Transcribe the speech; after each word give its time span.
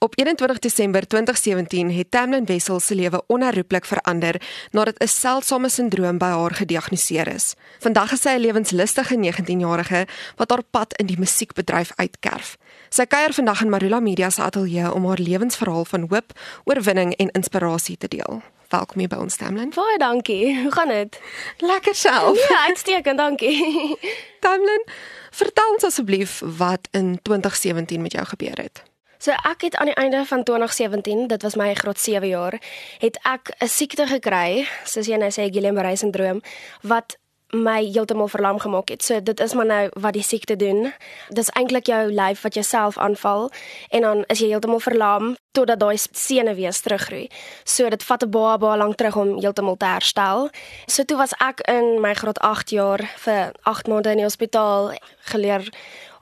Op 0.00 0.18
21 0.18 0.58
Desember 0.58 1.06
2017 1.06 1.92
het 1.92 2.10
Tamlin 2.10 2.44
Wessel 2.44 2.80
se 2.80 2.94
lewe 2.94 3.22
onherroepelik 3.26 3.84
verander 3.84 4.42
nadat 4.70 4.98
'n 4.98 5.06
seldsame 5.06 5.68
sindroom 5.68 6.18
by 6.18 6.24
haar 6.24 6.54
gediagnoseer 6.54 7.34
is. 7.34 7.54
Vandag 7.78 8.12
is 8.12 8.20
sy 8.20 8.28
'n 8.28 8.40
lewenslustige 8.40 9.16
19-jarige 9.16 10.06
wat 10.36 10.50
haar 10.50 10.62
pad 10.70 10.98
in 10.98 11.06
die 11.06 11.18
musiekbedryf 11.18 11.92
uitkerf. 11.94 12.56
Sy 12.88 13.04
kuier 13.04 13.32
vandag 13.32 13.60
in 13.60 13.68
Marula 13.68 14.00
Media 14.00 14.30
se 14.30 14.42
ateljee 14.42 14.92
om 14.92 15.06
haar 15.06 15.18
lewensverhaal 15.18 15.84
van 15.84 16.06
hoop, 16.08 16.38
oorwinning 16.64 17.14
en 17.14 17.30
inspirasie 17.30 17.96
te 17.96 18.08
deel. 18.08 18.42
Welkom 18.68 18.98
hier 18.98 19.08
by 19.08 19.16
ons 19.16 19.36
Tamlin. 19.36 19.72
Baie 19.74 19.98
dankie. 19.98 20.62
Hoe 20.62 20.72
gaan 20.72 20.88
dit? 20.88 21.20
Lekker 21.56 21.94
self. 21.94 22.48
Ja, 22.48 22.64
uitstekend, 22.66 23.18
dankie. 23.18 23.98
Tamlin, 24.40 24.84
vertel 25.30 25.72
ons 25.72 25.84
asseblief 25.84 26.42
wat 26.56 26.88
in 26.90 27.18
2017 27.22 28.02
met 28.02 28.12
jou 28.12 28.26
gebeur 28.26 28.56
het. 28.62 28.87
So 29.18 29.30
ek 29.32 29.66
het 29.66 29.76
aan 29.76 29.90
die 29.90 29.94
einde 29.98 30.24
van 30.24 30.42
2017, 30.42 31.26
dit 31.26 31.42
was 31.42 31.54
my 31.54 31.74
graad 31.74 31.98
7 31.98 32.28
jaar, 32.28 32.60
het 32.98 33.18
ek 33.22 33.50
'n 33.58 33.66
siekte 33.66 34.06
gekry, 34.06 34.66
soos 34.84 35.06
jy 35.06 35.16
nou 35.16 35.30
sê 35.30 35.50
Guillain-Barré 35.50 35.96
syndroom, 35.96 36.40
wat 36.82 37.18
my 37.52 37.80
heeltemal 37.84 38.28
verlam 38.28 38.58
gemaak 38.58 38.88
het. 38.88 39.02
So 39.02 39.22
dit 39.22 39.40
is 39.40 39.54
maar 39.54 39.66
nou 39.66 39.88
wat 39.92 40.12
die 40.12 40.22
siekte 40.22 40.56
doen. 40.56 40.92
Dis 41.28 41.48
eintlik 41.56 41.86
jou 41.86 42.12
lyf 42.12 42.42
wat 42.42 42.54
jouself 42.54 42.98
aanval 42.98 43.50
en 43.88 44.00
dan 44.00 44.24
is 44.26 44.38
jy 44.38 44.50
heeltemal 44.52 44.80
verlam 44.80 45.36
totdat 45.56 45.80
daai 45.80 45.96
senuwees 45.96 46.80
teruggroei. 46.80 47.28
So 47.64 47.88
dit 47.88 48.02
vat 48.04 48.22
'n 48.22 48.30
baie 48.30 48.58
baie 48.58 48.78
lank 48.78 48.96
terug 48.96 49.16
om 49.16 49.40
heeltemal 49.40 49.76
te 49.76 49.86
herstel. 49.86 50.50
So 50.86 51.02
toe 51.02 51.16
was 51.16 51.32
ek 51.40 51.60
in 51.60 52.00
my 52.00 52.14
graad 52.14 52.38
8 52.38 52.70
jaar 52.70 53.00
vir 53.16 53.52
8 53.62 53.86
maande 53.86 54.10
in 54.10 54.16
die 54.16 54.24
hospitaal 54.24 54.92
geleer 55.20 55.72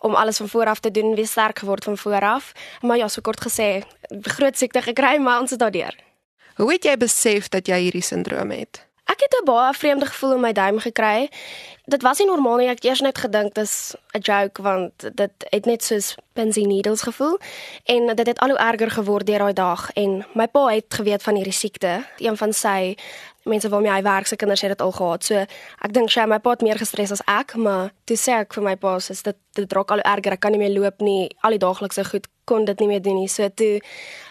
om 0.06 0.14
alles 0.14 0.36
van 0.36 0.48
vooraf 0.48 0.80
te 0.80 0.90
doen, 0.90 1.14
weer 1.14 1.26
sterk 1.26 1.58
geword 1.58 1.84
van 1.84 1.98
vooraf. 1.98 2.52
Maar 2.80 2.96
ja, 2.96 3.08
so 3.08 3.20
kort 3.20 3.42
gesê, 3.42 3.82
groot 4.22 4.56
siekte 4.56 4.82
gekry, 4.82 5.18
maar 5.18 5.40
ons 5.40 5.50
het 5.50 5.58
daardeur. 5.58 5.94
Hoe 6.56 6.72
het 6.72 6.84
jy 6.84 6.96
besef 6.96 7.48
dat 7.52 7.66
jy 7.68 7.78
hierdie 7.88 8.04
sindroom 8.04 8.50
het? 8.50 8.85
Ek 9.06 9.20
het 9.22 9.34
'n 9.40 9.44
baie 9.44 9.72
vreemde 9.72 10.06
gevoel 10.06 10.32
in 10.32 10.40
my 10.40 10.52
duim 10.52 10.78
gekry. 10.78 11.28
Dit 11.84 12.02
was 12.02 12.18
nie 12.18 12.26
normaal 12.26 12.56
nie. 12.56 12.68
Ek 12.68 12.82
het 12.82 12.84
eers 12.84 13.00
net 13.00 13.18
gedink 13.18 13.54
dis 13.54 13.94
'n 14.12 14.20
joke 14.20 14.62
want 14.62 14.92
dit 15.14 15.30
het 15.38 15.64
net 15.64 15.84
soos 15.84 16.14
pins 16.32 16.56
and 16.56 16.66
needles 16.66 17.02
gevoel 17.02 17.38
en 17.84 18.16
dit 18.16 18.26
het 18.26 18.38
al 18.38 18.48
hoe 18.48 18.58
erger 18.58 18.90
geword 18.90 19.26
deur 19.26 19.38
daai 19.38 19.52
dag 19.52 19.92
en 19.92 20.24
my 20.34 20.46
pa 20.46 20.66
het 20.66 20.94
geweet 20.94 21.22
van 21.22 21.34
hierdie 21.34 21.52
siekte. 21.52 22.04
Een 22.18 22.36
van 22.36 22.52
sy 22.52 22.96
mense 23.42 23.68
waarmee 23.68 23.92
hy 23.92 24.02
werk, 24.02 24.26
sy 24.26 24.36
kinders 24.36 24.60
het 24.60 24.70
dit 24.70 24.80
al 24.80 24.92
gehad. 24.92 25.24
So 25.24 25.34
ek 25.80 25.92
dink 25.92 26.10
sy 26.10 26.26
my 26.26 26.38
pa 26.38 26.50
het 26.50 26.64
meer 26.66 26.78
gestres 26.78 27.12
as 27.14 27.22
ek, 27.26 27.54
maar 27.56 27.92
toe 28.04 28.16
sê 28.16 28.40
ek 28.42 28.54
vir 28.54 28.62
my 28.62 28.74
pa 28.76 28.96
is 28.96 29.22
dit 29.22 29.36
dit 29.56 29.72
raak 29.72 29.90
al 29.90 30.00
erger. 30.00 30.32
Ek 30.32 30.40
kan 30.40 30.52
nie 30.52 30.60
meer 30.60 30.74
loop 30.74 31.00
nie. 31.00 31.30
Al 31.40 31.50
die 31.50 31.62
daaglikse 31.62 32.04
goed 32.04 32.26
kon 32.44 32.64
dit 32.64 32.80
nie 32.80 32.88
meer 32.88 33.02
doen 33.02 33.16
nie. 33.20 33.28
So 33.28 33.48
toe 33.48 33.80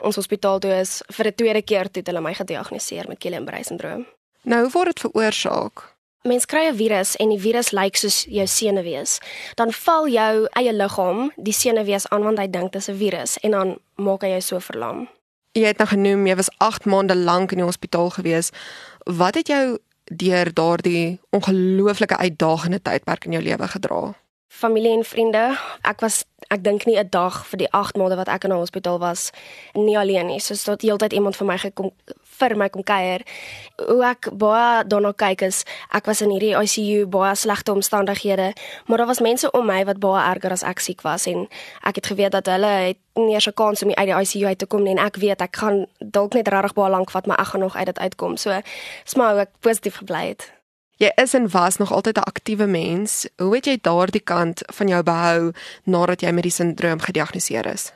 ons 0.02 0.16
hospitaal 0.16 0.60
toe 0.60 0.72
is 0.80 1.02
vir 1.12 1.28
'n 1.28 1.36
tweede 1.36 1.62
keer 1.62 1.92
toe 1.92 2.04
hulle 2.06 2.22
my 2.22 2.34
gediagnoseer 2.34 3.08
met 3.08 3.20
Guillain-Barré 3.20 3.64
syndroom. 3.64 4.06
Nou 4.46 4.62
hoe 4.62 4.72
word 4.72 4.94
dit 4.94 5.00
veroorsaak? 5.00 5.82
Mens 6.22 6.46
kry 6.46 6.68
'n 6.70 6.76
virus 6.78 7.16
en 7.16 7.30
die 7.30 7.40
virus 7.40 7.72
lyk 7.72 7.96
soos 7.96 8.26
jou 8.30 8.48
senuwees. 8.48 9.20
Dan 9.56 9.72
val 9.72 10.08
jou 10.08 10.48
eie 10.52 10.74
liggaam 10.74 11.32
die 11.36 11.54
senuwees 11.54 12.08
aan 12.10 12.24
want 12.24 12.38
hy 12.38 12.48
dink 12.48 12.72
dit 12.72 12.82
is 12.82 12.90
'n 12.90 12.98
virus 12.98 13.38
en 13.40 13.52
dan 13.52 13.78
maak 13.96 14.22
hy 14.22 14.30
jou 14.30 14.42
so 14.42 14.60
verlam. 14.60 15.10
Jy 15.52 15.66
het 15.66 15.78
nou 15.78 15.88
genoem 15.88 16.28
jy 16.28 16.36
was 16.36 16.50
8 16.58 16.86
maande 16.86 17.16
lank 17.16 17.52
in 17.52 17.58
die 17.58 17.66
hospitaal 17.66 18.10
gewees. 18.10 18.50
Wat 19.04 19.36
het 19.36 19.48
jou 19.48 19.78
deur 20.04 20.54
daardie 20.54 21.20
ongelooflike 21.30 22.18
uitdagende 22.18 22.82
tydperk 22.82 23.26
in 23.26 23.32
jou 23.32 23.44
lewe 23.44 23.68
gedra? 23.68 24.14
Familie 24.48 24.92
en 24.92 25.04
vriende. 25.04 25.58
Ek 25.82 26.00
was 26.00 26.26
ek 26.56 26.64
dink 26.64 26.86
nie 26.86 26.98
'n 26.98 27.10
dag 27.10 27.46
vir 27.50 27.58
die 27.58 27.72
8 27.72 27.98
maande 27.98 28.16
wat 28.16 28.28
ek 28.28 28.44
in 28.44 28.52
'n 28.52 28.64
hospitaal 28.64 29.00
was 29.00 29.32
nie 29.74 29.98
alleen 29.98 30.28
nie. 30.28 30.40
So 30.40 30.56
tot 30.56 30.82
heeltyd 30.82 31.14
iemand 31.14 31.36
vir 31.36 31.48
my 31.48 31.58
gekom 31.58 31.92
vir 32.40 32.56
my 32.58 32.70
kom 32.70 32.84
kuier. 32.84 33.22
Hoe 33.78 34.04
ek 34.04 34.30
baie 34.34 34.84
daarna 34.88 35.14
kyk 35.14 35.42
is 35.42 35.64
ek 35.92 36.06
was 36.06 36.22
in 36.22 36.30
hierdie 36.30 36.56
ICU 36.56 37.08
baie 37.08 37.36
slegte 37.36 37.72
omstandighede, 37.72 38.54
maar 38.88 38.98
daar 38.98 39.08
was 39.08 39.20
mense 39.20 39.52
om 39.52 39.66
my 39.66 39.86
wat 39.86 40.00
baie 40.00 40.36
erger 40.36 40.52
as 40.52 40.64
ek 40.64 40.80
siek 40.80 41.02
was 41.02 41.28
en 41.28 41.48
ek 41.84 41.96
het 41.96 42.08
geweet 42.08 42.32
dat 42.32 42.46
hulle 42.46 42.74
het 42.92 42.98
nie 43.16 43.34
eens 43.34 43.48
'n 43.48 43.54
kans 43.54 43.84
om 43.84 43.94
uit 43.94 44.08
die 44.08 44.20
ICU 44.22 44.48
uit 44.48 44.60
te 44.60 44.66
kom 44.66 44.84
nie 44.84 44.98
en 44.98 45.06
ek 45.06 45.16
weet 45.16 45.42
ek 45.42 45.56
gaan 45.56 45.86
dalk 46.00 46.34
net 46.34 46.48
regtig 46.48 46.74
baie 46.74 46.92
lank 46.92 47.12
vat 47.12 47.28
maar 47.28 47.40
ek 47.40 47.48
gaan 47.48 47.62
nog 47.62 47.76
uit 47.76 47.86
dit 47.86 48.00
uitkom. 48.00 48.38
So 48.38 48.62
smaak 49.04 49.38
ek 49.38 49.50
positief 49.62 49.98
gebly 49.98 50.28
het. 50.28 50.55
Jy 50.98 51.12
is 51.16 51.34
en 51.34 51.50
was 51.52 51.78
nog 51.78 51.92
altyd 51.92 52.18
'n 52.18 52.30
aktiewe 52.32 52.66
mens. 52.66 53.28
Hoe 53.38 53.56
het 53.56 53.66
jy 53.66 53.78
daardie 53.82 54.24
kant 54.24 54.62
van 54.66 54.88
jou 54.88 55.04
behou 55.04 55.52
nadat 55.84 56.22
jy 56.22 56.32
met 56.32 56.44
die 56.44 56.52
sindroom 56.52 57.00
gediagnoseer 57.00 57.66
is? 57.66 57.92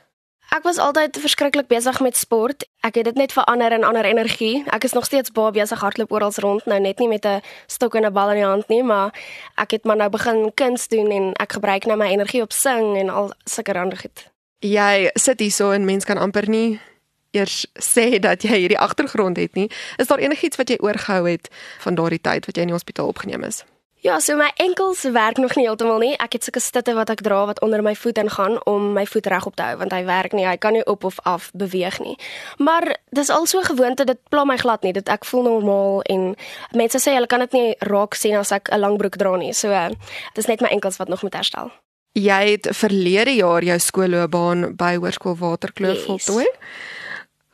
Ek 0.50 0.62
was 0.62 0.78
altyd 0.78 1.14
verskriklik 1.18 1.66
besig 1.66 2.00
met 2.00 2.16
sport. 2.16 2.66
Ek 2.80 2.94
het 2.94 3.04
dit 3.04 3.14
net 3.14 3.32
verander 3.32 3.72
in 3.72 3.84
ander 3.84 4.04
energie. 4.04 4.64
Ek 4.66 4.84
is 4.84 4.92
nog 4.92 5.04
steeds 5.04 5.30
baie 5.30 5.50
besig 5.50 5.80
hardloop 5.80 6.12
oral 6.12 6.32
rond, 6.34 6.66
nou 6.66 6.80
net 6.80 6.98
nie 6.98 7.08
met 7.08 7.24
'n 7.24 7.40
stok 7.66 7.94
en 7.94 8.04
'n 8.04 8.12
bal 8.12 8.30
in 8.30 8.36
die 8.36 8.44
hand 8.44 8.68
nie, 8.68 8.82
maar 8.82 9.14
ek 9.56 9.70
het 9.70 9.84
maar 9.84 9.96
nou 9.96 10.10
begin 10.10 10.54
kuns 10.54 10.88
doen 10.88 11.10
en 11.10 11.32
ek 11.32 11.52
gebruik 11.52 11.86
nou 11.86 11.96
my 11.96 12.06
energie 12.06 12.42
op 12.42 12.52
sing 12.52 12.96
en 12.96 13.08
al 13.08 13.32
sulke 13.44 13.78
ander 13.78 13.98
goed. 13.98 14.30
Jy 14.58 15.10
sit 15.14 15.40
hier 15.40 15.50
so 15.50 15.70
en 15.70 15.84
mens 15.84 16.04
kan 16.04 16.18
amper 16.18 16.48
nie 16.48 16.80
eers 17.30 17.66
sê 17.78 18.18
dat 18.18 18.42
jy 18.42 18.56
hierdie 18.64 18.78
agtergrond 18.78 19.36
het 19.36 19.54
nie. 19.54 19.70
Is 19.98 20.06
daar 20.06 20.18
enigiets 20.18 20.56
wat 20.56 20.68
jy 20.68 20.76
oorgehou 20.80 21.28
het 21.30 21.48
van 21.80 21.94
daardie 21.94 22.20
tyd 22.20 22.46
wat 22.46 22.56
jy 22.56 22.62
in 22.62 22.72
die 22.72 22.74
hospitaal 22.78 23.06
opgeneem 23.08 23.44
is? 23.44 23.64
Ja, 24.02 24.14
so 24.20 24.32
my 24.36 24.48
enkels 24.56 25.02
werk 25.12 25.36
nog 25.36 25.54
nie 25.56 25.66
heeltemal 25.66 25.98
nie. 26.00 26.14
Ek 26.16 26.32
het 26.32 26.44
sulke 26.44 26.60
stitte 26.60 26.94
wat 26.96 27.10
ek 27.12 27.20
dra 27.20 27.42
wat 27.46 27.60
onder 27.60 27.82
my 27.84 27.92
voet 27.94 28.16
ingaan 28.18 28.54
om 28.64 28.92
my 28.96 29.04
voet 29.06 29.26
regop 29.28 29.56
te 29.56 29.62
hou 29.62 29.76
want 29.76 29.92
hy 29.92 30.04
werk 30.08 30.32
nie. 30.32 30.46
Hy 30.48 30.56
kan 30.56 30.72
nie 30.72 30.84
op 30.88 31.04
of 31.04 31.18
af 31.28 31.50
beweeg 31.52 31.98
nie. 32.00 32.16
Maar 32.58 32.96
dis 33.12 33.28
al 33.28 33.44
so 33.46 33.60
gewoonte, 33.60 34.04
dit 34.08 34.18
pla 34.32 34.44
my 34.48 34.56
glad 34.56 34.82
nie. 34.82 34.92
Dit 34.96 35.08
ek 35.12 35.24
voel 35.28 35.42
normaal 35.42 36.00
en 36.08 36.34
mense 36.72 36.96
sê 36.98 37.12
hulle 37.12 37.28
kan 37.28 37.40
dit 37.44 37.52
nie 37.52 37.74
raak 37.80 38.14
sien 38.16 38.36
as 38.40 38.52
ek 38.52 38.72
'n 38.72 38.80
lang 38.80 38.96
broek 38.96 39.16
dra 39.20 39.36
nie. 39.36 39.52
So 39.52 39.68
dis 40.34 40.46
net 40.46 40.60
my 40.62 40.68
enkels 40.68 40.96
wat 40.96 41.08
nog 41.08 41.22
moet 41.22 41.34
herstel. 41.34 41.70
Jy 42.14 42.50
het 42.56 42.68
verlede 42.72 43.36
jaar 43.36 43.62
jou 43.62 43.78
skoolloopbaan 43.78 44.76
by 44.76 44.96
Hoërskool 44.96 45.36
Waterkloof 45.36 45.96
Yes. 45.96 46.04
voltooi. 46.06 46.46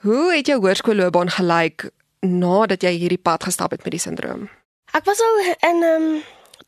Hoe 0.06 0.34
het 0.34 0.46
jou 0.46 0.60
hoërskoolloopbaan 0.62 1.32
gelyk 1.34 1.88
nadat 2.22 2.84
jy 2.86 2.92
hierdie 2.94 3.18
pad 3.18 3.42
gestap 3.42 3.72
het 3.74 3.82
met 3.82 3.90
die 3.90 3.98
sindroom? 3.98 4.44
Ek 4.94 5.02
was 5.08 5.18
al 5.18 5.38
in 5.42 5.82
ehm 5.82 6.04
um, 6.04 6.20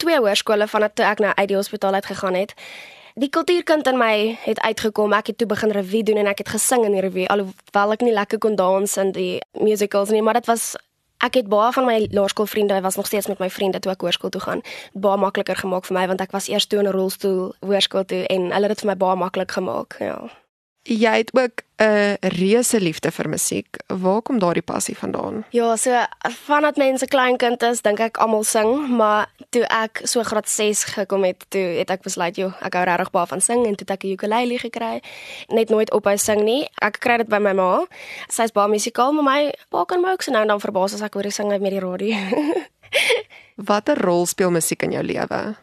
twee 0.02 0.18
hoërskole 0.18 0.66
vanaf 0.66 0.96
toe 0.98 1.04
ek 1.06 1.22
nou 1.22 1.30
uit 1.34 1.48
die 1.52 1.56
hospitaal 1.56 1.94
uit 1.94 2.06
gegaan 2.06 2.34
het. 2.34 2.54
Die 3.14 3.28
kultuurkind 3.30 3.86
in 3.86 3.98
my 3.98 4.34
het 4.42 4.58
uitgekom. 4.60 5.14
Ek 5.14 5.30
het 5.30 5.38
toe 5.38 5.46
begin 5.46 5.70
revue 5.70 6.02
doen 6.02 6.18
en 6.18 6.26
ek 6.26 6.42
het 6.42 6.50
gesing 6.56 6.82
in 6.88 6.96
die 6.98 7.04
revue 7.06 7.28
alhoewel 7.28 7.94
ek 7.94 8.02
nie 8.02 8.16
lekker 8.16 8.42
kon 8.42 8.58
dans 8.58 8.96
in 8.96 9.14
die 9.14 9.38
musicals 9.52 10.10
nie, 10.10 10.22
maar 10.22 10.40
dit 10.40 10.50
was 10.50 10.74
ek 11.22 11.38
het 11.38 11.46
baie 11.46 11.70
van 11.72 11.86
my 11.86 12.08
laerskoolvriende, 12.10 12.80
was 12.82 12.96
nog 12.98 13.06
steeds 13.06 13.30
met 13.30 13.38
my 13.38 13.50
vriende 13.50 13.78
toe 13.78 13.94
ek 13.94 14.02
hoërskool 14.02 14.34
toe 14.34 14.42
gaan. 14.42 14.66
Baie 14.98 15.18
makliker 15.18 15.62
gemaak 15.62 15.86
vir 15.86 15.98
my 16.00 16.06
want 16.10 16.26
ek 16.26 16.34
was 16.34 16.50
eers 16.50 16.66
toe 16.66 16.82
in 16.82 16.90
'n 16.90 16.98
rolstoel 16.98 17.54
hoërskool 17.62 18.04
toe 18.04 18.26
en 18.26 18.50
hulle 18.50 18.66
het 18.66 18.74
dit 18.74 18.80
vir 18.80 18.90
my 18.90 18.96
baie 18.96 19.16
maklik 19.16 19.50
gemaak, 19.50 19.96
ja. 20.02 20.26
Jy 20.88 21.16
het 21.20 21.30
ook 21.36 21.62
'n 21.76 22.16
reuse 22.20 22.80
liefde 22.80 23.10
vir 23.10 23.28
musiek. 23.28 23.76
Waar 23.86 24.22
kom 24.22 24.38
daardie 24.38 24.62
passie 24.62 24.96
vandaan? 24.96 25.44
Ja, 25.50 25.76
so 25.76 26.06
vandat 26.22 26.76
mense 26.76 27.06
kleinkind 27.06 27.62
is, 27.62 27.82
dink 27.82 28.00
ek 28.00 28.16
almal 28.16 28.44
sing, 28.44 28.88
maar 28.88 29.30
toe 29.50 29.62
ek 29.62 30.00
so 30.04 30.22
graad 30.22 30.48
6 30.48 30.84
gekom 30.84 31.24
het, 31.24 31.44
toe 31.48 31.60
het 31.60 31.90
ek 31.90 32.02
besluit, 32.02 32.36
joh, 32.36 32.52
ek 32.60 32.74
hou 32.74 32.84
regtig 32.84 33.10
baie 33.10 33.26
van 33.26 33.40
sing 33.40 33.66
en 33.66 33.76
toe 33.76 33.86
het 33.88 33.90
ek 33.90 34.04
'n 34.04 34.12
ukulele 34.12 34.58
gekry. 34.58 35.02
Net 35.48 35.68
nooit 35.68 35.92
ophou 35.92 36.16
sing 36.16 36.42
nie. 36.42 36.68
Ek 36.80 36.98
kry 37.00 37.16
dit 37.16 37.28
by 37.28 37.38
my 37.38 37.52
ma. 37.52 37.86
Sy's 38.28 38.52
baie 38.52 38.68
musikaal, 38.68 39.12
maar 39.12 39.24
my 39.24 39.54
pa 39.68 39.84
kan 39.84 40.00
my 40.00 40.12
ook 40.12 40.22
so 40.22 40.30
nou 40.30 40.42
en 40.42 40.48
dan 40.48 40.60
verbaas 40.60 40.94
as 40.94 41.02
ek 41.02 41.14
hoor 41.14 41.24
hy 41.24 41.30
sing 41.30 41.48
met 41.48 41.70
die 41.70 41.80
radio. 41.80 42.16
Watter 43.68 43.98
rol 43.98 44.26
speel 44.26 44.50
musiek 44.50 44.82
in 44.82 44.92
jou 44.92 45.02
lewe? 45.02 45.56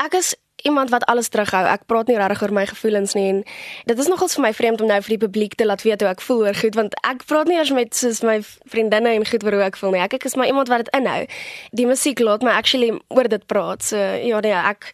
ek 0.00 0.16
is 0.18 0.32
iemand 0.62 0.90
wat 0.90 1.04
alles 1.04 1.28
terughou. 1.28 1.64
Ek 1.66 1.86
praat 1.86 2.10
nie 2.10 2.16
regtig 2.16 2.42
oor 2.42 2.54
my 2.54 2.66
gevoelens 2.66 3.14
nie 3.18 3.28
en 3.28 3.42
dit 3.90 3.98
is 3.98 4.10
nogals 4.10 4.36
vir 4.38 4.44
my 4.46 4.52
vreemd 4.56 4.80
om 4.80 4.90
nou 4.90 5.00
vir 5.02 5.16
die 5.16 5.22
publiek 5.26 5.56
te 5.58 5.66
laat 5.66 5.82
weet 5.86 6.00
hoe 6.04 6.10
ek 6.12 6.24
voel 6.24 6.46
oor 6.46 6.58
goed 6.58 6.78
want 6.78 6.96
ek 7.08 7.26
praat 7.26 7.50
nie 7.50 7.58
eers 7.58 7.74
met 7.74 7.94
soos 7.96 8.22
my 8.26 8.38
vriendinne 8.70 9.16
en 9.16 9.26
goed 9.26 9.44
oor 9.44 9.58
hoe 9.58 9.66
ek 9.68 9.76
voel 9.80 9.96
nie. 9.96 10.02
Ek, 10.04 10.16
ek 10.20 10.30
is 10.30 10.38
maar 10.38 10.50
iemand 10.50 10.72
wat 10.72 10.86
dit 10.86 10.94
inhou. 10.96 11.20
Die 11.72 11.86
musiek 11.86 12.22
laat 12.22 12.46
my 12.46 12.56
actually 12.56 12.92
oor 13.08 13.28
dit 13.28 13.46
praat. 13.46 13.82
So 13.82 13.96
ja, 13.98 14.40
nee, 14.40 14.56
ek 14.56 14.90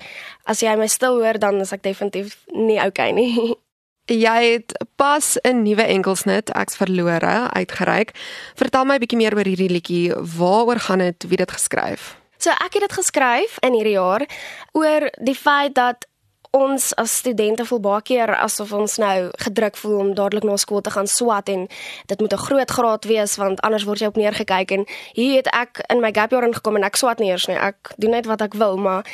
as 0.48 0.64
jy 0.64 0.76
my 0.80 0.88
stil 0.88 1.20
hoor 1.22 1.38
dan 1.38 1.60
is 1.60 1.72
ek 1.72 1.84
definitief 1.86 2.38
nie 2.54 2.80
okay 2.84 3.12
nie. 3.12 3.32
Jy 4.08 4.40
het 4.52 4.72
pas 4.96 5.36
'n 5.44 5.62
nuwe 5.62 5.84
enkelsnit, 5.84 6.48
ek's 6.56 6.76
verlore, 6.80 7.50
uitgereik. 7.52 8.16
Vertel 8.56 8.84
my 8.84 8.94
'n 8.94 9.00
bietjie 9.04 9.18
meer 9.20 9.36
oor 9.36 9.44
hierdie 9.44 9.68
liedjie. 9.68 10.14
Waaroor 10.16 10.80
gaan 10.80 10.98
dit? 10.98 11.22
Wie 11.28 11.36
het 11.36 11.48
dit 11.48 11.52
geskryf? 11.52 12.16
So 12.38 12.50
ek 12.50 12.78
het 12.78 12.86
dit 12.86 12.92
geskryf 12.92 13.58
in 13.66 13.74
hierdie 13.74 13.96
jaar 13.98 14.26
oor 14.72 15.10
die 15.18 15.34
feit 15.34 15.74
dat 15.74 16.06
ons 16.50 16.94
as 16.96 17.16
studente 17.20 17.64
voel 17.68 17.80
baie 17.84 18.02
keer 18.02 18.30
asof 18.36 18.72
ons 18.72 18.96
nou 19.02 19.28
gedruk 19.44 19.76
voel 19.76 19.98
om 20.00 20.14
dadelik 20.16 20.46
na 20.48 20.56
skool 20.56 20.80
te 20.80 20.92
gaan 20.94 21.06
swat 21.10 21.48
en 21.52 21.66
dit 22.06 22.20
moet 22.20 22.32
'n 22.32 22.44
groot 22.46 22.70
graad 22.70 23.04
wees 23.04 23.36
want 23.36 23.60
anders 23.60 23.84
word 23.84 24.00
jy 24.00 24.06
op 24.06 24.16
neergekyk 24.16 24.70
en 24.70 24.86
hier 25.12 25.36
het 25.36 25.48
ek 25.52 25.84
in 25.90 26.00
my 26.00 26.12
gap 26.12 26.30
jaar 26.30 26.44
ingekom 26.44 26.76
en 26.76 26.84
ek 26.84 26.96
swat 26.96 27.18
nie 27.18 27.30
eers 27.30 27.46
nie. 27.46 27.56
Ek 27.56 27.92
doen 27.96 28.10
net 28.10 28.26
wat 28.26 28.40
ek 28.40 28.54
wil, 28.54 28.76
maar 28.76 29.04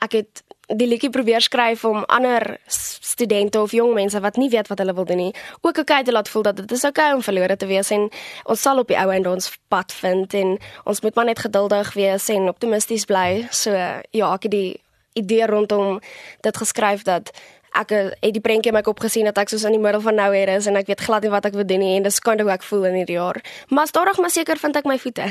ek 0.00 0.12
het 0.12 0.42
die 0.68 0.86
liedjie 0.88 1.10
probeer 1.12 1.44
skryf 1.44 1.84
om 1.84 2.04
ander 2.08 2.56
studente 2.66 3.60
of 3.60 3.72
jong 3.72 3.94
mense 3.94 4.20
wat 4.20 4.36
nie 4.40 4.48
weet 4.50 4.68
wat 4.68 4.80
hulle 4.80 4.94
wil 4.94 5.04
doen 5.04 5.20
nie, 5.26 5.34
ook 5.60 5.78
okay 5.84 6.02
te 6.02 6.12
laat 6.12 6.28
voel 6.28 6.42
dat 6.42 6.56
dit 6.56 6.72
is 6.72 6.84
okay 6.84 7.12
om 7.12 7.22
verlore 7.22 7.56
te 7.56 7.66
wees 7.66 7.90
en 7.90 8.08
ons 8.44 8.60
sal 8.60 8.78
op 8.78 8.88
die 8.88 8.98
ou 8.98 9.10
end 9.12 9.26
ons 9.26 9.50
pad 9.68 9.92
vind 9.92 10.34
en 10.34 10.56
ons 10.84 11.00
moet 11.00 11.14
maar 11.14 11.28
net 11.32 11.44
geduldig 11.44 11.92
wees 11.94 12.28
en 12.28 12.48
optimisties 12.48 13.04
bly. 13.04 13.44
So 13.50 13.74
ja, 13.74 14.32
ek 14.32 14.48
het 14.48 14.54
die 14.54 14.70
idee 15.14 15.46
rondom 15.46 16.00
dit 16.42 16.56
geskryf 16.56 17.04
dat 17.06 17.30
ek 17.74 17.90
het 17.90 18.34
die 18.34 18.42
prentjie 18.42 18.70
in 18.70 18.78
my 18.78 18.84
kop 18.86 19.02
gesien 19.02 19.26
dat 19.26 19.38
ek 19.38 19.50
soos 19.50 19.64
in 19.66 19.74
die 19.74 19.82
middel 19.82 20.02
van 20.02 20.16
nowhere 20.18 20.58
is 20.60 20.68
en 20.70 20.78
ek 20.78 20.90
weet 20.90 21.02
glad 21.06 21.26
nie 21.26 21.32
wat 21.32 21.48
ek 21.50 21.58
wil 21.58 21.66
doen 21.66 21.82
nie 21.82 21.96
en 21.98 22.06
dis 22.06 22.20
kind 22.22 22.40
of 22.40 22.48
hoe 22.48 22.54
ek 22.54 22.66
voel 22.66 22.86
in 22.90 23.00
hierdie 23.02 23.18
jaar. 23.18 23.40
Maar 23.68 23.90
stadig 23.90 24.18
maar 24.22 24.30
seker 24.30 24.60
vind 24.62 24.78
ek 24.78 24.88
my 24.88 24.98
voete. 24.98 25.28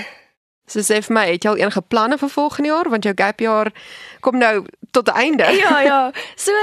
So 0.68 0.80
sê 0.80 1.02
vir 1.04 1.16
my, 1.16 1.26
het 1.28 1.44
jy 1.44 1.52
al 1.52 1.60
enige 1.60 1.82
planne 1.92 2.18
vir 2.20 2.32
volgende 2.32 2.72
jaar 2.72 2.90
want 2.92 3.08
jou 3.08 3.16
gap 3.20 3.44
jaar 3.44 3.72
kom 4.24 4.40
nou 4.40 4.64
tot 4.94 5.10
die 5.10 5.16
einde. 5.18 5.50
Ja, 5.58 5.80
ja. 5.82 6.02
So 6.36 6.54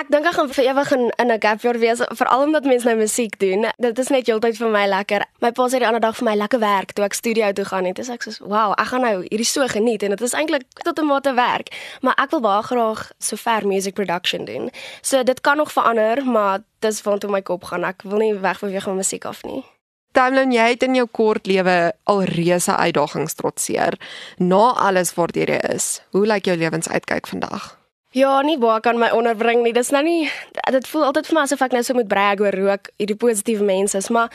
ek 0.00 0.08
dink 0.08 0.24
ek 0.26 0.36
gaan 0.38 0.48
vir 0.48 0.64
ewig 0.70 0.92
in 0.96 1.02
in 1.20 1.30
'n 1.30 1.40
gap 1.40 1.60
jaar 1.62 1.78
wees 1.78 2.00
veral 2.18 2.44
omdat 2.46 2.64
mense 2.64 2.86
nou 2.88 2.96
musiek 2.96 3.38
doen. 3.38 3.66
Dit 3.78 3.98
is 3.98 4.08
net 4.08 4.26
heeltyd 4.26 4.56
vir 4.56 4.68
my 4.68 4.86
lekker. 4.86 5.24
My 5.40 5.50
pa 5.52 5.68
sê 5.68 5.78
die 5.78 5.86
ander 5.86 6.00
dag 6.00 6.16
vir 6.16 6.24
my 6.24 6.34
lekker 6.34 6.60
werk 6.60 6.92
toe 6.92 7.04
ek 7.04 7.14
studio 7.14 7.52
toe 7.52 7.64
gaan 7.64 7.86
en 7.86 7.92
dis 7.92 8.08
ek 8.08 8.22
sê, 8.24 8.40
"Wow, 8.40 8.72
ek 8.72 8.86
gaan 8.86 9.00
nou 9.02 9.16
hierdie 9.30 9.44
so 9.44 9.66
geniet 9.68 10.02
en 10.02 10.10
dit 10.10 10.20
is 10.20 10.34
eintlik 10.34 10.64
tot 10.84 10.98
'n 10.98 11.06
mate 11.06 11.34
werk, 11.34 11.68
maar 12.00 12.14
ek 12.18 12.30
wil 12.30 12.40
baie 12.40 12.62
graag 12.62 13.12
so 13.18 13.36
ver 13.36 13.66
music 13.66 13.94
production 13.94 14.44
doen." 14.44 14.70
So 15.02 15.22
dit 15.22 15.40
kan 15.40 15.56
nog 15.56 15.72
verander, 15.72 16.24
maar 16.24 16.60
dis 16.80 17.02
waantoe 17.02 17.30
my 17.30 17.42
kop 17.42 17.64
gaan. 17.64 17.84
Ek 17.84 18.02
wil 18.02 18.18
nie 18.18 18.34
wegbeweeg 18.34 18.82
van 18.82 18.96
musiek 18.96 19.24
af 19.24 19.42
nie. 19.42 19.64
Timeline, 20.12 20.52
jy 20.52 20.66
het 20.74 20.82
in 20.84 20.96
jou 20.98 21.06
kort 21.08 21.46
lewe 21.48 21.76
al 22.10 22.24
reuse 22.28 22.74
uitdagings 22.76 23.38
trotseer. 23.38 23.96
Na 24.38 24.72
alles 24.88 25.14
waardeur 25.16 25.54
jy 25.54 25.60
is, 25.72 26.02
hoe 26.12 26.26
lyk 26.28 26.50
jou 26.50 26.56
lewensuitkyk 26.60 27.30
vandag? 27.30 27.70
Ja, 28.12 28.34
nie 28.44 28.58
baie 28.60 28.80
kan 28.84 28.98
my 29.00 29.08
onderbring 29.16 29.62
nie. 29.64 29.72
Dis 29.72 29.88
nou 29.94 30.02
nie 30.04 30.28
dit 30.74 30.88
voel 30.90 31.06
altyd 31.08 31.30
vir 31.30 31.38
my 31.38 31.44
asof 31.46 31.64
ek 31.64 31.72
nou 31.72 31.80
so 31.86 31.96
moet 31.96 32.10
brag 32.10 32.42
oor 32.44 32.58
hoe 32.60 32.74
ek 32.74 32.90
hierdie 33.00 33.16
positiewe 33.16 33.64
mense 33.64 33.96
is, 33.96 34.10
maar 34.12 34.28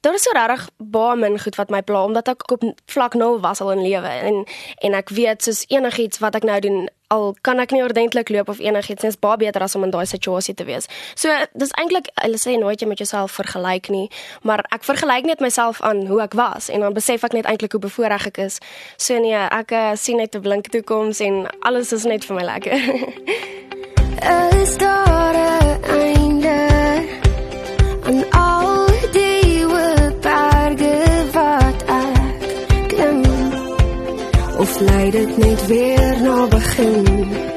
daar 0.00 0.14
is 0.14 0.22
so 0.22 0.32
regtig 0.32 0.68
baie 0.76 1.16
min 1.16 1.38
goed 1.40 1.56
wat 1.56 1.70
my 1.70 1.82
pla 1.82 2.04
omdat 2.04 2.28
ek 2.28 2.50
op 2.52 2.62
vlak 2.86 3.14
0 3.14 3.40
was 3.40 3.60
al 3.60 3.72
in 3.72 3.82
lewe 3.82 4.12
en 4.30 4.44
en 4.78 4.94
ek 4.94 5.08
weet 5.08 5.42
soos 5.42 5.64
enigiets 5.68 6.18
wat 6.18 6.34
ek 6.34 6.46
nou 6.46 6.60
doen 6.60 6.88
al 7.08 7.34
kan 7.40 7.60
ek 7.60 7.72
nie 7.72 7.82
ordentlik 7.82 8.28
loop 8.28 8.50
of 8.52 8.60
enigiets 8.60 9.02
net 9.02 9.20
baie 9.20 9.40
beter 9.40 9.64
as 9.64 9.74
om 9.74 9.84
in 9.86 9.92
daai 9.92 10.06
situasie 10.06 10.54
te 10.54 10.66
wees. 10.68 10.88
So 11.16 11.32
dis 11.56 11.72
eintlik 11.80 12.10
hulle 12.20 12.40
sê 12.40 12.58
nooit 12.60 12.80
jy 12.80 12.88
met 12.88 13.00
jouself 13.00 13.38
vergelyk 13.40 13.88
nie, 13.92 14.06
maar 14.42 14.64
ek 14.74 14.84
vergelyk 14.84 15.24
net 15.24 15.40
myself 15.40 15.80
aan 15.80 16.04
hoe 16.10 16.20
ek 16.26 16.36
was 16.38 16.68
en 16.68 16.84
dan 16.84 16.96
besef 16.96 17.24
ek 17.24 17.36
net 17.36 17.48
eintlik 17.48 17.72
hoe 17.72 17.84
bevoorreg 17.88 18.28
ek 18.32 18.42
is. 18.44 18.60
So 18.96 19.16
nee, 19.18 19.32
ek 19.34 19.72
uh, 19.72 19.94
sien 19.96 20.20
net 20.20 20.36
'n 20.36 20.44
blink 20.44 20.68
toekoms 20.68 21.20
en 21.24 21.46
alles 21.64 21.92
is 21.92 22.04
net 22.04 22.24
vir 22.28 22.36
my 22.36 22.44
lekker. 22.44 22.76
Is 24.18 24.76
daar 24.76 25.34
einde 25.86 26.77
Of 34.78 34.84
lei 34.84 35.10
dit 35.10 35.36
net 35.36 35.66
weer 35.66 36.22
na 36.22 36.46
begin? 36.46 37.47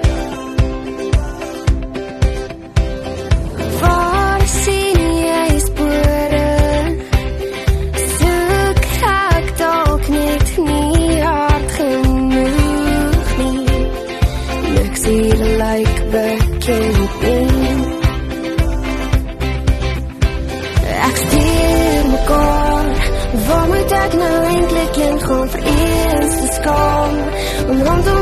Om 27.72 27.84
rondom 27.84 28.12
my 28.16 28.21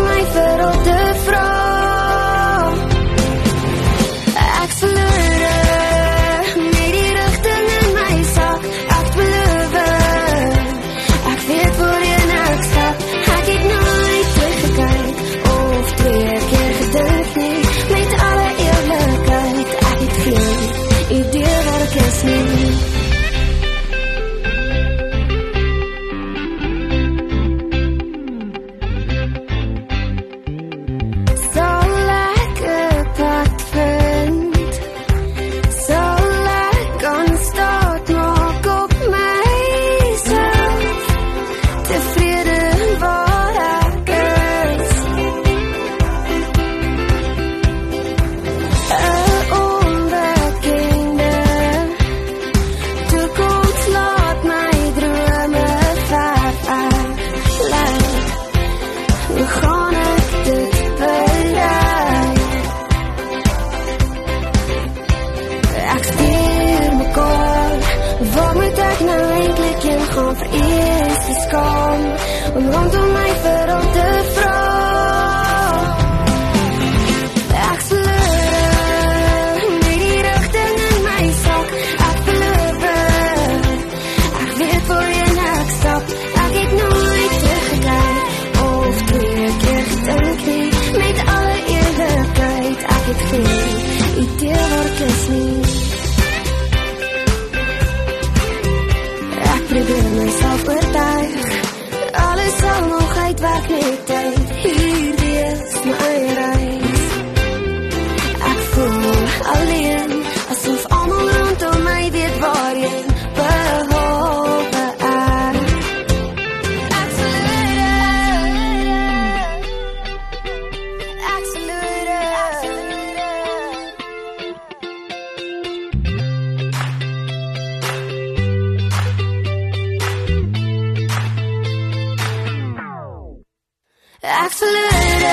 Ek 134.49 134.55
verloor 134.57 135.23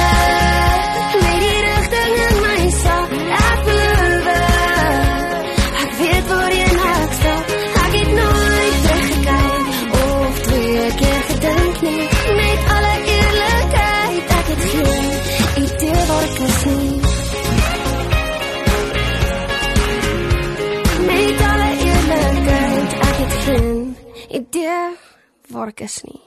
met 1.22 1.38
die 1.40 1.60
rigting 1.66 2.16
in 2.24 2.34
my 2.42 2.64
sak. 2.74 3.12
Ek 3.36 3.62
verloor. 3.68 5.46
Ek 5.84 5.94
weet 6.00 6.26
waar 6.32 6.52
jy 6.56 6.66
nou 6.72 7.06
stap. 7.20 7.54
Ek 7.84 7.94
het 7.94 8.10
nooit 8.18 8.76
teruggekyk 8.82 9.96
of 10.00 10.42
twee 10.48 10.90
keer 11.00 11.22
gedink 11.30 11.80
nie. 11.86 12.04
Met 12.42 12.68
alle 12.74 12.92
eerlikheid, 13.14 14.36
ek 14.36 14.52
het 14.52 14.68
geen 14.74 15.08
idee 15.64 16.04
waar 16.12 16.28
ek 16.28 16.38
is 16.50 16.60
nie. 16.68 16.94
Met 21.08 21.44
alle 21.48 21.72
eerlikheid, 21.88 23.00
ek 23.08 23.18
het 23.24 23.42
geen 23.48 23.82
idee 24.44 24.80
waar 25.56 25.72
ek 25.72 25.86
is 25.88 26.02
nie. 26.04 26.25